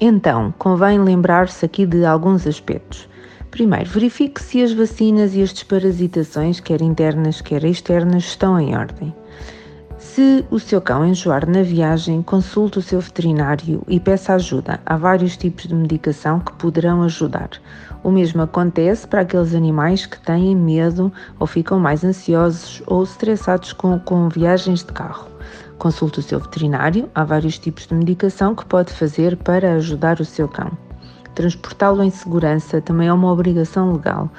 [0.00, 3.08] Então, convém lembrar-se aqui de alguns aspectos.
[3.50, 9.14] Primeiro, verifique se as vacinas e as desparasitações, quer internas, quer externas, estão em ordem.
[10.14, 14.80] Se o seu cão enjoar na viagem, consulte o seu veterinário e peça ajuda.
[14.86, 17.50] Há vários tipos de medicação que poderão ajudar.
[18.04, 23.72] O mesmo acontece para aqueles animais que têm medo ou ficam mais ansiosos ou estressados
[23.72, 25.28] com, com viagens de carro.
[25.76, 30.24] Consulte o seu veterinário, há vários tipos de medicação que pode fazer para ajudar o
[30.24, 30.70] seu cão.
[31.34, 34.30] Transportá-lo em segurança também é uma obrigação legal.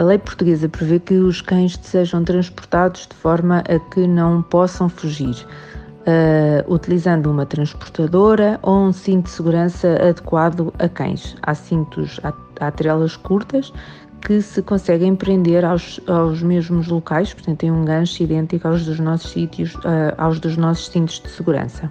[0.00, 4.88] A lei portuguesa prevê que os cães sejam transportados de forma a que não possam
[4.88, 11.36] fugir, uh, utilizando uma transportadora ou um cinto de segurança adequado a cães.
[11.42, 13.74] Há cintos, há, há trelas curtas
[14.20, 19.00] que se conseguem prender aos, aos mesmos locais, portanto tem um gancho idêntico aos dos
[19.00, 21.90] nossos sítios, uh, aos dos nossos cintos de segurança.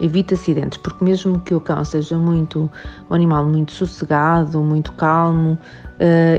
[0.00, 2.70] Evita acidentes, porque mesmo que o cão seja muito,
[3.10, 5.58] um animal muito sossegado, muito calmo uh,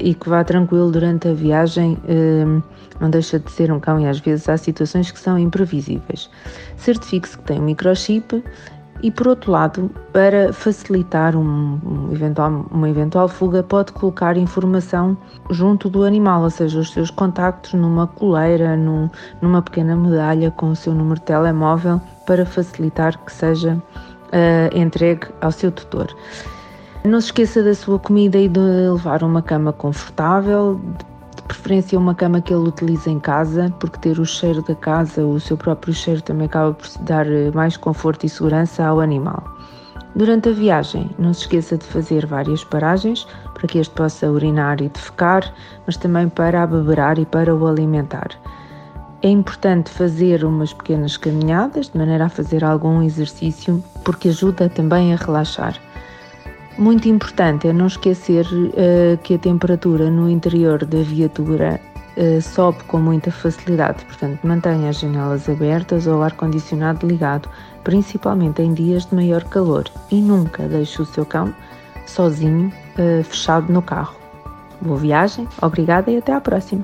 [0.01, 2.63] e que vá tranquilo durante a viagem, uh,
[2.99, 6.29] não deixa de ser um cão e às vezes há situações que são imprevisíveis.
[6.77, 8.43] Certifique-se que tem um microchip
[9.03, 15.17] e por outro lado, para facilitar um, um eventual, uma eventual fuga, pode colocar informação
[15.49, 19.09] junto do animal, ou seja, os seus contactos numa coleira, num,
[19.41, 25.27] numa pequena medalha com o seu número de telemóvel para facilitar que seja uh, entregue
[25.41, 26.15] ao seu tutor.
[27.03, 30.79] Não se esqueça da sua comida e de levar uma cama confortável,
[31.61, 35.39] preferência uma cama que ele utilize em casa, porque ter o cheiro da casa, o
[35.39, 39.43] seu próprio cheiro, também acaba por dar eh, mais conforto e segurança ao animal.
[40.15, 44.81] Durante a viagem, não se esqueça de fazer várias paragens para que este possa urinar
[44.81, 45.53] e defecar,
[45.85, 48.29] mas também para abeberar e para o alimentar.
[49.21, 55.13] É importante fazer umas pequenas caminhadas, de maneira a fazer algum exercício, porque ajuda também
[55.13, 55.75] a relaxar.
[56.81, 61.79] Muito importante é não esquecer uh, que a temperatura no interior da viatura
[62.17, 67.47] uh, sobe com muita facilidade, portanto, mantenha as janelas abertas ou o ar-condicionado ligado,
[67.83, 71.53] principalmente em dias de maior calor, e nunca deixe o seu cão
[72.07, 74.15] sozinho, uh, fechado no carro.
[74.81, 76.83] Boa viagem, obrigada e até à próxima!